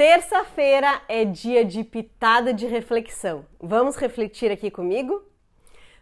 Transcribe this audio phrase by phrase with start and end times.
[0.00, 3.44] Terça-feira é dia de pitada de reflexão.
[3.60, 5.22] Vamos refletir aqui comigo?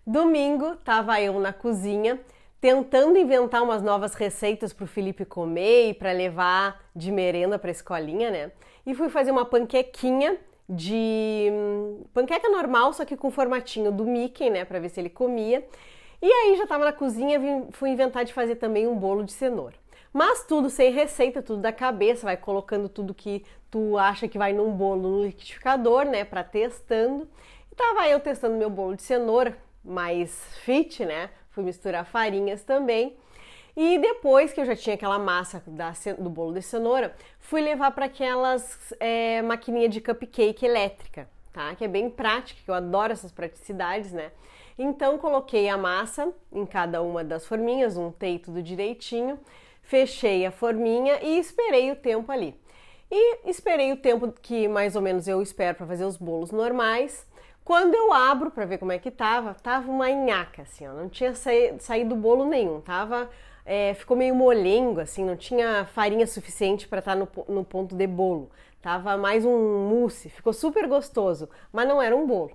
[0.06, 2.20] Domingo, tava eu na cozinha
[2.60, 7.70] tentando inventar umas novas receitas para o Felipe comer e para levar de merenda para
[7.70, 8.52] a escolinha, né?
[8.86, 10.38] E fui fazer uma panquequinha
[10.68, 15.10] de hum, panqueca normal, só que com formatinho do Mickey, né, para ver se ele
[15.10, 15.66] comia.
[16.22, 17.40] E aí já estava na cozinha,
[17.72, 19.74] fui inventar de fazer também um bolo de cenoura.
[20.12, 24.52] Mas tudo sem receita, tudo da cabeça, vai colocando tudo que tu acha que vai
[24.52, 27.28] num bolo no liquidificador, né, para testando.
[27.70, 31.30] E tava eu testando meu bolo de cenoura, mais fit, né?
[31.50, 33.16] Fui misturar farinhas também.
[33.76, 37.92] E depois que eu já tinha aquela massa da, do bolo de cenoura, fui levar
[37.92, 41.74] para aquelas é, maquininha de cupcake elétrica, tá?
[41.76, 44.32] Que é bem prática, que eu adoro essas praticidades, né?
[44.76, 49.38] Então coloquei a massa em cada uma das forminhas, untei tudo direitinho,
[49.88, 52.54] fechei a forminha e esperei o tempo ali.
[53.10, 57.26] E esperei o tempo que mais ou menos eu espero para fazer os bolos normais.
[57.64, 61.08] Quando eu abro para ver como é que tava, tava uma nhaca assim, ó, não
[61.08, 63.30] tinha saído bolo nenhum, tava
[63.64, 67.94] é, ficou meio molengo, assim, não tinha farinha suficiente para estar tá no, no ponto
[67.94, 68.50] de bolo.
[68.82, 72.52] Tava mais um mousse, ficou super gostoso, mas não era um bolo.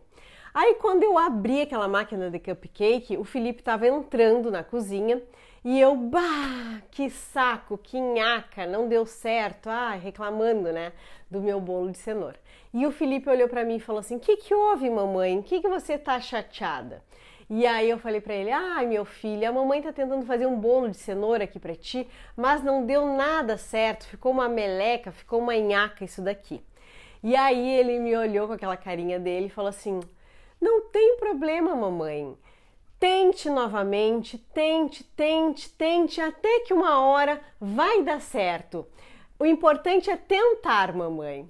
[0.53, 5.19] Aí quando eu abri aquela máquina de cupcake, o Felipe estava entrando na cozinha
[5.65, 10.91] e eu, bah, que saco, que nhaca, não deu certo, ah, reclamando, né,
[11.31, 12.37] do meu bolo de cenoura.
[12.73, 15.41] E o Felipe olhou para mim e falou assim: "Que que houve, mamãe?
[15.41, 17.03] Que que você tá chateada?"
[17.49, 20.59] E aí eu falei para ele: "Ai, meu filho, a mamãe tá tentando fazer um
[20.59, 25.39] bolo de cenoura aqui para ti, mas não deu nada certo, ficou uma meleca, ficou
[25.39, 26.61] uma nhaca isso daqui".
[27.23, 29.99] E aí ele me olhou com aquela carinha dele e falou assim:
[30.59, 32.35] "Não tem problema, mamãe.
[33.03, 38.87] Tente novamente, tente, tente, tente, até que uma hora vai dar certo.
[39.37, 41.45] O importante é tentar, mamãe.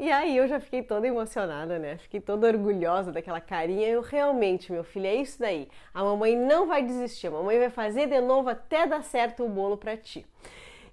[0.00, 1.96] E aí eu já fiquei toda emocionada, né?
[1.98, 3.86] Fiquei toda orgulhosa daquela carinha.
[3.86, 5.68] Eu realmente, meu filho, é isso daí.
[5.94, 9.48] A mamãe não vai desistir, a mamãe vai fazer de novo até dar certo o
[9.48, 10.26] bolo para ti.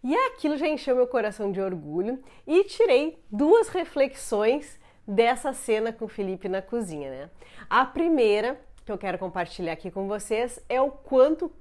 [0.03, 6.05] E aquilo já encheu meu coração de orgulho e tirei duas reflexões dessa cena com
[6.05, 7.29] o Felipe na cozinha, né?
[7.67, 11.51] A primeira que eu quero compartilhar aqui com vocês é o quanto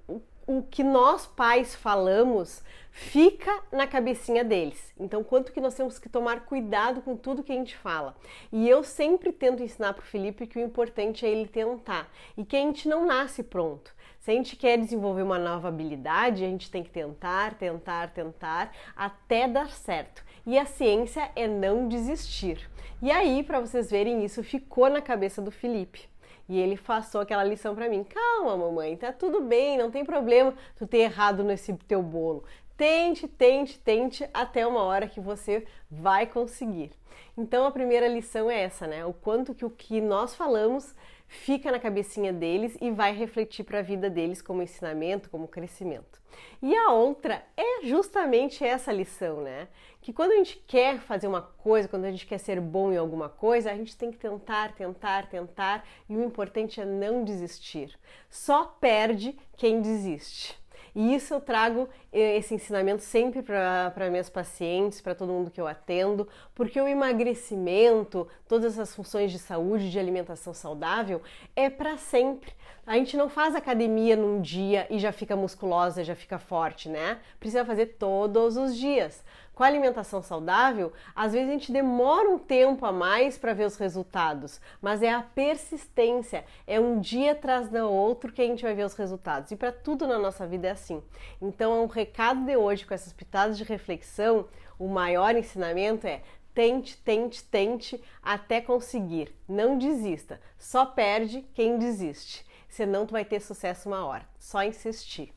[0.47, 4.93] o que nós pais falamos fica na cabecinha deles.
[4.99, 8.15] Então, quanto que nós temos que tomar cuidado com tudo que a gente fala.
[8.51, 12.45] E eu sempre tento ensinar para o Felipe que o importante é ele tentar e
[12.45, 13.95] que a gente não nasce pronto.
[14.21, 18.73] Se a gente quer desenvolver uma nova habilidade, a gente tem que tentar, tentar, tentar
[18.95, 20.23] até dar certo.
[20.47, 22.71] E a ciência é não desistir.
[23.01, 26.12] E aí, para vocês verem, isso ficou na cabeça do Felipe.
[26.53, 30.53] E ele passou aquela lição para mim: calma, mamãe, tá tudo bem, não tem problema
[30.77, 32.45] tu ter errado nesse teu bolo.
[32.83, 36.91] Tente, tente, tente até uma hora que você vai conseguir.
[37.39, 39.07] Então a primeira lição é essa, né?
[39.07, 40.93] O quanto que o que nós falamos
[41.29, 46.21] fica na cabecinha deles e vai refletir para a vida deles como ensinamento, como crescimento.
[46.61, 49.69] E a outra é justamente essa lição, né?
[50.01, 52.97] Que quando a gente quer fazer uma coisa, quando a gente quer ser bom em
[52.97, 57.97] alguma coisa, a gente tem que tentar, tentar, tentar e o importante é não desistir.
[58.29, 60.61] Só perde quem desiste.
[60.95, 65.61] E isso eu trago eh, esse ensinamento sempre para minhas pacientes, para todo mundo que
[65.61, 71.23] eu atendo, porque o emagrecimento, todas as funções de saúde, de alimentação saudável,
[71.57, 72.53] é para sempre.
[72.87, 77.19] A gente não faz academia num dia e já fica musculosa, já fica forte, né?
[77.39, 79.25] Precisa fazer todos os dias.
[79.55, 83.67] Com a alimentação saudável, às vezes a gente demora um tempo a mais para ver
[83.67, 88.63] os resultados, mas é a persistência, é um dia atrás do outro que a gente
[88.63, 89.51] vai ver os resultados.
[89.51, 91.03] E para tudo na nossa vida é assim.
[91.41, 94.49] Então, é um recado de hoje com essas pitadas de reflexão,
[94.79, 96.23] o maior ensinamento é
[96.55, 99.35] tente, tente, tente até conseguir.
[99.49, 100.41] Não desista.
[100.59, 102.47] Só perde quem desiste.
[102.69, 104.27] Senão tu vai ter sucesso uma hora.
[104.39, 105.33] Só insistir.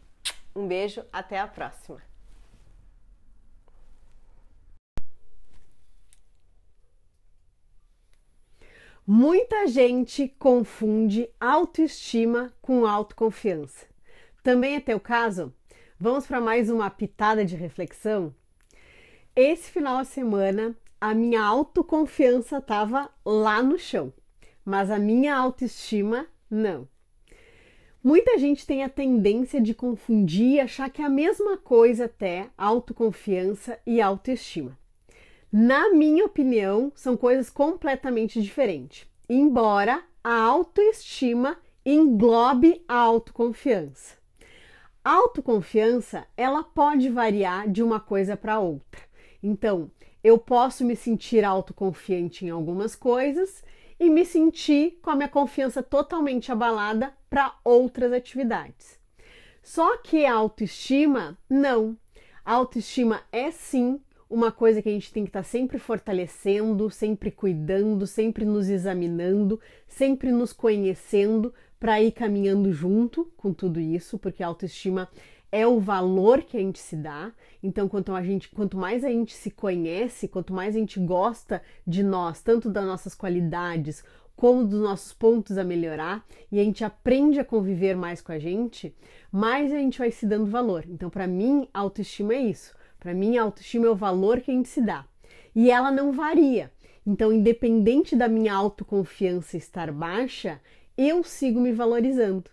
[0.56, 2.05] Um beijo, até a próxima.
[9.08, 13.86] Muita gente confunde autoestima com autoconfiança.
[14.42, 15.54] Também é teu caso?
[16.00, 18.34] Vamos para mais uma pitada de reflexão?
[19.36, 24.12] Esse final de semana a minha autoconfiança estava lá no chão,
[24.66, 26.88] mas a minha autoestima não.
[28.04, 32.50] Muita gente tem a tendência de confundir e achar que é a mesma coisa até
[32.58, 34.76] autoconfiança e autoestima.
[35.58, 44.18] Na minha opinião, são coisas completamente diferentes, embora a autoestima englobe a autoconfiança.
[45.02, 49.00] A autoconfiança, ela pode variar de uma coisa para outra.
[49.42, 49.90] Então,
[50.22, 53.64] eu posso me sentir autoconfiante em algumas coisas
[53.98, 59.00] e me sentir com a minha confiança totalmente abalada para outras atividades.
[59.64, 61.98] Só que a autoestima, não.
[62.44, 66.90] A autoestima é sim uma coisa que a gente tem que estar tá sempre fortalecendo,
[66.90, 74.18] sempre cuidando, sempre nos examinando, sempre nos conhecendo para ir caminhando junto com tudo isso,
[74.18, 75.10] porque a autoestima
[75.52, 77.32] é o valor que a gente se dá.
[77.62, 81.62] Então, quanto, a gente, quanto mais a gente se conhece, quanto mais a gente gosta
[81.86, 84.04] de nós, tanto das nossas qualidades
[84.36, 88.40] como dos nossos pontos a melhorar, e a gente aprende a conviver mais com a
[88.40, 88.94] gente,
[89.32, 90.84] mais a gente vai se dando valor.
[90.90, 92.76] Então, para mim, autoestima é isso.
[93.06, 95.06] Para mim, a autoestima é o valor que a gente se dá.
[95.54, 96.72] E ela não varia.
[97.06, 100.60] Então, independente da minha autoconfiança estar baixa,
[100.98, 102.50] eu sigo me valorizando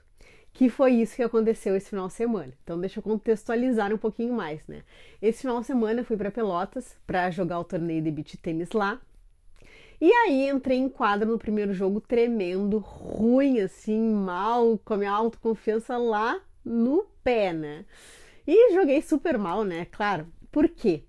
[0.53, 2.53] que foi isso que aconteceu esse final de semana.
[2.63, 4.83] Então deixa eu contextualizar um pouquinho mais, né?
[5.23, 8.73] Esse final de semana eu fui para Pelotas para jogar o torneio de beach tênis
[8.73, 9.01] lá.
[9.99, 15.13] E aí entrei em quadro no primeiro jogo tremendo, ruim assim, mal, com a minha
[15.13, 17.87] autoconfiança lá no pé, né?
[18.47, 19.87] E joguei super mal, né?
[19.87, 20.27] Claro.
[20.53, 21.05] Por quê?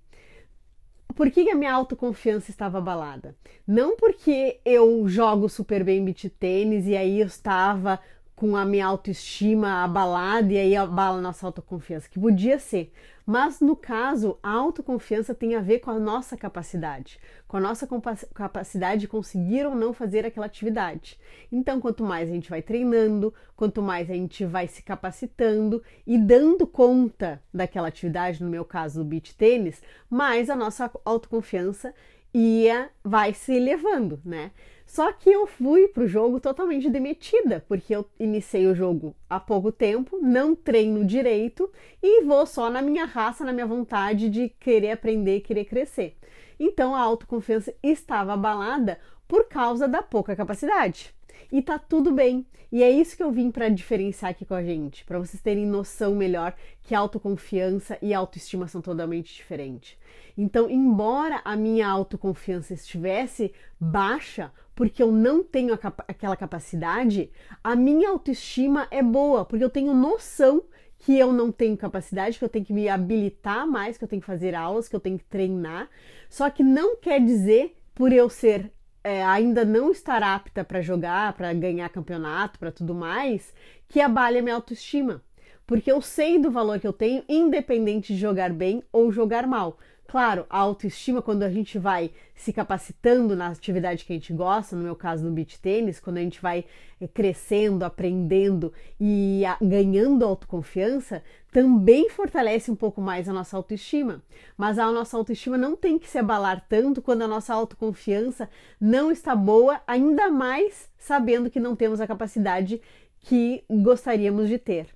[1.16, 3.36] Por que a minha autoconfiança estava abalada?
[3.68, 8.00] Não porque eu jogo super bem beat tênis e aí eu estava
[8.36, 12.92] com a minha autoestima abalada e aí abala a nossa autoconfiança, que podia ser.
[13.26, 17.88] Mas no caso, a autoconfiança tem a ver com a nossa capacidade, com a nossa
[18.34, 21.18] capacidade de conseguir ou não fazer aquela atividade.
[21.52, 26.18] Então, quanto mais a gente vai treinando, quanto mais a gente vai se capacitando e
[26.18, 31.94] dando conta daquela atividade, no meu caso do beach tênis, mais a nossa autoconfiança
[32.34, 34.52] ia vai se elevando, né?
[34.94, 39.72] Só que eu fui pro jogo totalmente demitida, porque eu iniciei o jogo há pouco
[39.72, 41.68] tempo, não treino direito
[42.00, 46.16] e vou só na minha raça, na minha vontade de querer aprender, querer crescer.
[46.60, 51.12] Então a autoconfiança estava abalada por causa da pouca capacidade.
[51.52, 52.46] E tá tudo bem.
[52.74, 55.64] E é isso que eu vim para diferenciar aqui com a gente, para vocês terem
[55.64, 59.96] noção melhor que autoconfiança e autoestima são totalmente diferentes.
[60.36, 65.78] Então, embora a minha autoconfiança estivesse baixa, porque eu não tenho
[66.08, 67.30] aquela capacidade,
[67.64, 70.64] a minha autoestima é boa, porque eu tenho noção
[70.98, 74.22] que eu não tenho capacidade, que eu tenho que me habilitar mais, que eu tenho
[74.22, 75.92] que fazer aulas, que eu tenho que treinar.
[76.28, 78.72] Só que não quer dizer, por eu ser
[79.04, 83.54] é, ainda não estar apta para jogar, para ganhar campeonato, para tudo mais,
[83.88, 85.22] que abale a minha autoestima.
[85.66, 89.78] Porque eu sei do valor que eu tenho, independente de jogar bem ou jogar mal.
[90.14, 94.76] Claro, a autoestima, quando a gente vai se capacitando na atividade que a gente gosta,
[94.76, 96.66] no meu caso no beach tênis, quando a gente vai
[97.02, 104.22] eh, crescendo, aprendendo e ganhando autoconfiança, também fortalece um pouco mais a nossa autoestima.
[104.56, 108.48] Mas a nossa autoestima não tem que se abalar tanto quando a nossa autoconfiança
[108.80, 112.80] não está boa, ainda mais sabendo que não temos a capacidade
[113.20, 114.88] que gostaríamos de ter.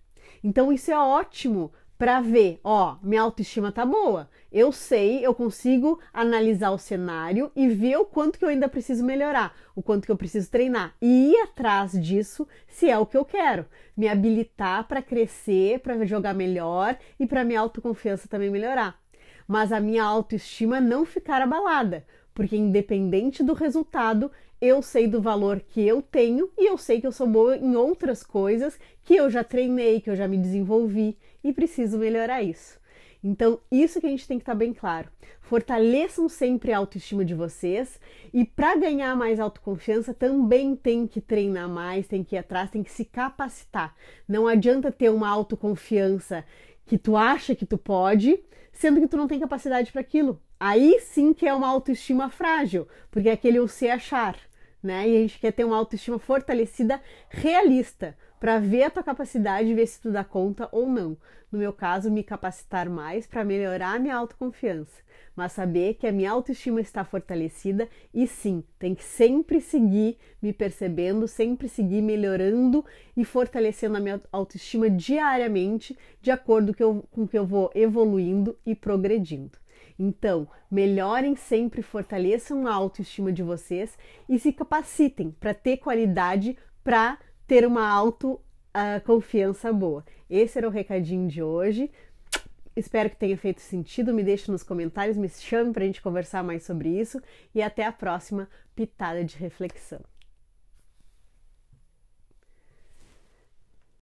[0.44, 4.30] Então, isso é ótimo para ver, ó, minha autoestima tá boa.
[4.52, 9.04] Eu sei, eu consigo analisar o cenário e ver o quanto que eu ainda preciso
[9.04, 13.18] melhorar, o quanto que eu preciso treinar e ir atrás disso, se é o que
[13.18, 19.02] eu quero, me habilitar para crescer, para jogar melhor e para minha autoconfiança também melhorar.
[19.48, 25.60] Mas a minha autoestima não ficar abalada, porque independente do resultado, eu sei do valor
[25.60, 29.30] que eu tenho e eu sei que eu sou boa em outras coisas que eu
[29.30, 32.80] já treinei, que eu já me desenvolvi e preciso melhorar isso.
[33.24, 35.10] Então, isso que a gente tem que estar tá bem claro.
[35.42, 38.00] Fortaleçam sempre a autoestima de vocês
[38.34, 42.84] e para ganhar mais autoconfiança também tem que treinar mais, tem que ir atrás, tem
[42.84, 43.96] que se capacitar.
[44.28, 46.44] Não adianta ter uma autoconfiança
[46.86, 48.40] que tu acha que tu pode,
[48.72, 50.42] sendo que tu não tem capacidade para aquilo.
[50.60, 54.36] Aí sim que é uma autoestima frágil, porque é aquele o se achar,
[54.82, 55.08] né?
[55.08, 57.00] E a gente quer ter uma autoestima fortalecida,
[57.30, 61.18] realista para ver a tua capacidade, ver se tu dá conta ou não.
[61.52, 65.02] No meu caso, me capacitar mais para melhorar a minha autoconfiança,
[65.36, 70.52] mas saber que a minha autoestima está fortalecida e sim, tem que sempre seguir me
[70.52, 72.84] percebendo, sempre seguir melhorando
[73.16, 78.76] e fortalecendo a minha autoestima diariamente, de acordo com o que eu vou evoluindo e
[78.76, 79.58] progredindo.
[80.00, 83.98] Então, melhorem sempre, fortaleçam a autoestima de vocês
[84.30, 90.06] e se capacitem para ter qualidade para ter uma autoconfiança uh, boa.
[90.30, 91.90] Esse era o recadinho de hoje.
[92.76, 94.14] Espero que tenha feito sentido.
[94.14, 97.20] Me deixe nos comentários, me chame para a gente conversar mais sobre isso.
[97.56, 100.02] E até a próxima pitada de reflexão.